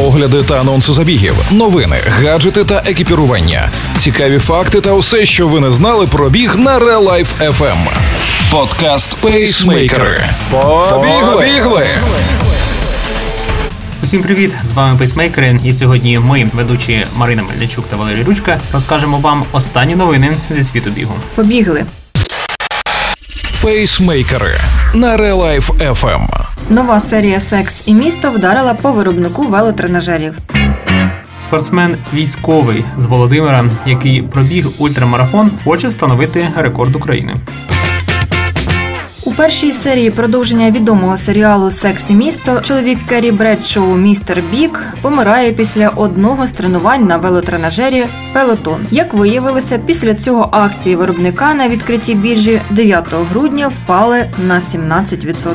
огляди 0.00 0.42
та 0.42 0.60
анонси 0.60 0.92
забігів, 0.92 1.34
новини, 1.50 1.96
гаджети 2.06 2.64
та 2.64 2.82
екіпірування, 2.86 3.68
цікаві 3.98 4.38
факти 4.38 4.80
та 4.80 4.92
усе, 4.92 5.26
що 5.26 5.48
ви 5.48 5.60
не 5.60 5.70
знали 5.70 6.06
про 6.06 6.30
біг 6.30 6.56
на 6.56 6.78
Real 6.78 7.08
Life 7.08 7.50
FM. 7.58 7.76
Подкаст 8.50 9.20
Пейсмейкери. 9.20 10.24
Побігли! 10.50 11.86
Усім 14.04 14.22
привіт! 14.22 14.52
З 14.64 14.72
вами 14.72 14.98
Пейсмейкери. 14.98 15.60
І 15.64 15.72
сьогодні 15.72 16.18
ми, 16.18 16.50
ведучі 16.54 17.06
Марина 17.16 17.42
Мельничук 17.42 17.84
та 17.90 17.96
Валерій 17.96 18.22
Ручка, 18.22 18.58
розкажемо 18.72 19.18
вам 19.18 19.44
останні 19.52 19.94
новини 19.94 20.30
зі 20.50 20.64
світу 20.64 20.90
бігу. 20.90 21.14
Побігли. 21.34 21.84
Пейсмейкери 23.62 24.60
на 24.94 25.16
Real 25.16 25.36
Life 25.36 25.94
FM. 25.94 26.49
Нова 26.68 27.00
серія 27.00 27.40
Секс 27.40 27.82
і 27.86 27.94
місто 27.94 28.30
вдарила 28.30 28.74
по 28.74 28.92
виробнику 28.92 29.42
велотренажерів. 29.42 30.38
Спортсмен 31.42 31.96
військовий 32.14 32.84
з 32.98 33.04
Володимира, 33.04 33.64
який 33.86 34.22
пробіг 34.22 34.66
ультрамарафон, 34.78 35.50
хоче 35.64 35.88
встановити 35.88 36.48
рекорд 36.56 36.96
України. 36.96 37.34
Першій 39.40 39.72
серії 39.72 40.10
продовження 40.10 40.70
відомого 40.70 41.16
серіалу 41.16 41.70
Секс 41.70 42.10
і 42.10 42.14
місто 42.14 42.60
чоловік 42.60 42.98
Керрі 43.06 43.32
Бредшоу 43.32 43.96
Містер 43.96 44.42
Біг 44.50 44.82
помирає 45.02 45.52
після 45.52 45.88
одного 45.88 46.46
з 46.46 46.52
тренувань 46.52 47.06
на 47.06 47.16
велотренажері 47.16 48.04
Пелотон. 48.32 48.80
Як 48.90 49.14
виявилося, 49.14 49.78
після 49.78 50.14
цього 50.14 50.48
акції 50.52 50.96
виробника 50.96 51.54
на 51.54 51.68
відкритій 51.68 52.14
біржі 52.14 52.60
9 52.70 53.14
грудня 53.30 53.68
впали 53.68 54.30
на 54.46 54.60
17%. 54.60 55.48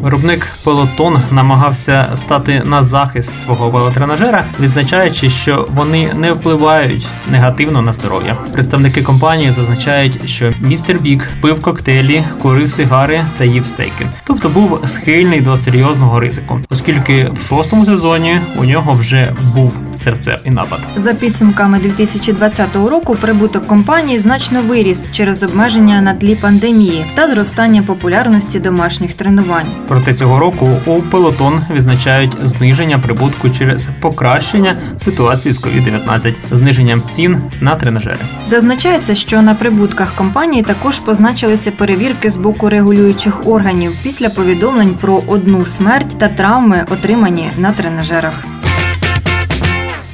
Виробник 0.00 0.46
Пелотон 0.64 1.18
намагався 1.30 2.06
стати 2.14 2.62
на 2.64 2.82
захист 2.82 3.38
свого 3.38 3.70
велотренажера, 3.70 4.44
відзначаючи, 4.60 5.30
що 5.30 5.68
вони 5.74 6.12
не 6.14 6.32
впливають 6.32 7.06
негативно 7.30 7.82
на 7.82 7.92
здоров'я. 7.92 8.36
Представники 8.52 9.02
компанії 9.02 9.50
зазначають, 9.50 10.28
що 10.28 10.52
містер 10.60 10.98
Бік 10.98 11.28
пив 11.40 11.60
коктейлі, 11.60 12.24
курив 12.42 12.70
сигари 12.70 13.20
та 13.38 13.44
їв 13.44 13.66
стейки, 13.66 14.06
тобто 14.24 14.48
був 14.48 14.80
схильний 14.86 15.40
до 15.40 15.56
серйозного 15.56 16.20
ризику, 16.20 16.60
оскільки 16.70 17.30
в 17.32 17.46
шостому 17.48 17.84
сезоні 17.84 18.38
у 18.58 18.64
нього 18.64 18.92
вже 18.92 19.32
був 19.54 19.72
серцевий 20.04 20.50
напад. 20.50 20.78
За 20.96 21.14
підсумками 21.14 21.78
2020 21.78 22.76
року 22.76 23.16
прибуток 23.20 23.66
компанії 23.66 24.18
значно 24.18 24.62
виріс 24.62 25.10
через 25.12 25.42
обмеження 25.42 26.00
на 26.00 26.14
тлі 26.14 26.34
пандемії 26.34 27.04
та 27.14 27.28
зростання 27.28 27.82
популярності 27.82 28.60
домашніх 28.60 29.14
тренувань. 29.14 29.66
Проте 29.88 30.14
цього 30.14 30.38
року 30.38 30.68
у 30.86 31.02
Пелотон 31.02 31.62
відзначають 31.70 32.32
зниження 32.42 32.98
прибутку 32.98 33.50
через 33.50 33.88
покращення 34.00 34.76
ситуації 34.96 35.52
з 35.52 35.60
COVID-19, 35.60 36.34
зниженням 36.52 37.02
цін 37.10 37.36
на 37.60 37.76
тренажери. 37.76 38.18
Зазначається, 38.46 39.14
що 39.14 39.42
на 39.42 39.54
прибутках 39.54 40.14
компанії 40.14 40.62
також 40.62 40.98
позначилися 40.98 41.70
перевірки 41.70 42.30
з 42.30 42.36
боку 42.36 42.68
регулюючих 42.68 43.46
органів 43.46 43.92
після 44.02 44.28
повідомлень 44.28 44.94
про 45.00 45.22
одну 45.26 45.64
смерть 45.64 46.18
та 46.18 46.28
травми, 46.28 46.86
отримані 46.90 47.50
на 47.58 47.72
тренажерах. 47.72 48.44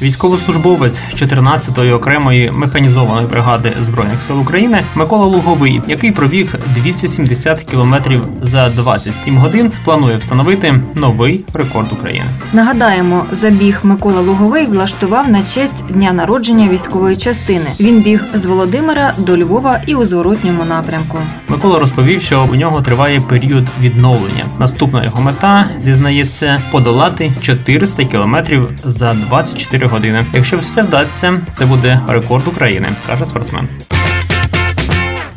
Військовослужбовець 0.03 1.01
14-ї 1.15 1.95
окремої 1.95 2.53
механізованої 2.55 3.27
бригади 3.27 3.73
збройних 3.81 4.23
сил 4.23 4.41
України 4.41 4.83
Микола 4.95 5.27
Луговий, 5.27 5.81
який 5.87 6.13
пробіг 6.13 6.55
270 6.75 7.59
кілометрів 7.59 8.23
за 8.43 8.69
27 8.69 9.37
годин, 9.37 9.73
планує 9.85 10.17
встановити 10.17 10.75
новий 10.95 11.45
рекорд 11.55 11.93
України. 11.93 12.27
Нагадаємо, 12.53 13.25
забіг 13.33 13.81
Микола 13.83 14.21
Луговий 14.21 14.67
влаштував 14.67 15.29
на 15.29 15.43
честь 15.43 15.85
дня 15.91 16.13
народження 16.13 16.69
військової 16.69 17.17
частини. 17.17 17.67
Він 17.81 18.03
біг 18.03 18.25
з 18.35 18.47
Володимира 18.47 19.13
до 19.19 19.37
Львова 19.37 19.81
і 19.87 19.95
у 19.95 20.05
зворотньому 20.05 20.65
напрямку. 20.65 21.19
Микола 21.49 21.79
розповів, 21.79 22.23
що 22.23 22.49
у 22.53 22.55
нього 22.55 22.83
триває 22.83 23.21
період 23.21 23.65
відновлення. 23.81 24.45
Наступна 24.59 25.05
його 25.05 25.23
мета 25.23 25.65
зізнається 25.79 26.61
подолати 26.71 27.33
400 27.43 28.05
кілометрів 28.05 28.69
за 28.85 29.15
24 29.15 29.88
години. 29.89 30.27
Якщо 30.33 30.59
все 30.59 30.83
вдасться, 30.83 31.33
це 31.53 31.67
буде 31.67 32.01
рекорд 32.09 32.49
України, 32.49 32.89
каже 33.07 33.27
спортсмен. 33.27 33.69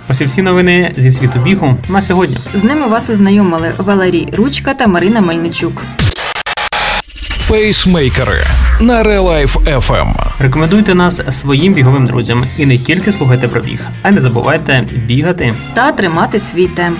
Ось 0.10 0.22
і 0.22 0.26
всі 0.26 0.42
новини 0.42 0.92
зі 0.98 1.12
світу 1.12 1.40
бігу 1.40 1.78
на 1.90 2.02
сьогодні. 2.02 2.38
З 2.54 2.64
ними 2.64 2.88
вас 2.88 3.10
ознайомили 3.10 3.74
Валерій 3.78 4.28
Ручка 4.38 4.74
та 4.74 4.88
Марина 4.88 5.22
Мельничук. 5.22 5.82
Пейсмейкери 7.50 8.44
на 8.80 9.04
Life 9.04 9.64
FM. 9.80 10.14
Рекомендуйте 10.40 10.96
нас 10.96 11.22
своїм 11.30 11.74
біговим 11.74 12.06
друзям 12.06 12.46
і 12.58 12.66
не 12.66 12.78
тільки 12.78 13.12
слухайте 13.12 13.48
про 13.48 13.62
біг, 13.62 13.82
а 14.02 14.10
й 14.10 14.12
не 14.12 14.22
забувайте 14.22 14.88
бігати. 15.06 15.54
Та 15.74 15.92
тримати 15.92 16.40
свій 16.40 16.68
темп. 16.68 17.00